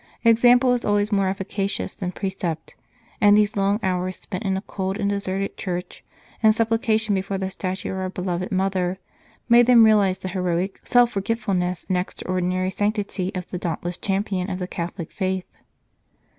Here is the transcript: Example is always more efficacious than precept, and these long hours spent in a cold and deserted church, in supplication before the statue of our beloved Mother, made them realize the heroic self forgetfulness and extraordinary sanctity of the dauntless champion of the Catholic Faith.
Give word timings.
Example 0.25 0.73
is 0.73 0.83
always 0.83 1.11
more 1.11 1.27
efficacious 1.27 1.93
than 1.93 2.11
precept, 2.11 2.75
and 3.21 3.37
these 3.37 3.55
long 3.55 3.79
hours 3.83 4.15
spent 4.15 4.43
in 4.43 4.57
a 4.57 4.61
cold 4.61 4.97
and 4.97 5.11
deserted 5.11 5.57
church, 5.57 6.03
in 6.41 6.51
supplication 6.51 7.13
before 7.13 7.37
the 7.37 7.51
statue 7.51 7.91
of 7.91 7.99
our 7.99 8.09
beloved 8.09 8.51
Mother, 8.51 8.97
made 9.47 9.67
them 9.67 9.83
realize 9.85 10.17
the 10.17 10.29
heroic 10.29 10.81
self 10.83 11.11
forgetfulness 11.11 11.85
and 11.87 11.97
extraordinary 11.99 12.71
sanctity 12.71 13.31
of 13.35 13.47
the 13.51 13.59
dauntless 13.59 13.99
champion 13.99 14.49
of 14.49 14.57
the 14.57 14.65
Catholic 14.67 15.11
Faith. 15.11 15.55